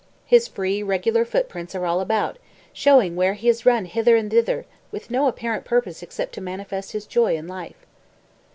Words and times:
His 0.25 0.47
free, 0.47 0.81
regular 0.81 1.23
footprints 1.25 1.75
are 1.75 1.85
all 1.85 1.99
about, 1.99 2.37
showing 2.73 3.15
where 3.15 3.35
he 3.35 3.45
has 3.45 3.67
run 3.67 3.85
hither 3.85 4.15
and 4.15 4.31
thither, 4.31 4.65
with 4.91 5.11
no 5.11 5.27
apparent 5.27 5.63
purpose 5.63 6.01
except 6.01 6.33
to 6.33 6.41
manifest 6.41 6.93
his 6.93 7.05
joy 7.05 7.35
in 7.35 7.45
life. 7.47 7.85